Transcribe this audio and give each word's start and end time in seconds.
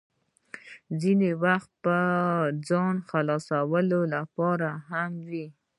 ځینې 1.01 1.29
وخت 1.43 1.71
به 1.83 1.97
د 2.49 2.55
ځان 2.69 2.95
خلاصولو 3.09 3.99
لپاره 4.15 4.69
هم 4.89 5.11
وې. 5.29 5.47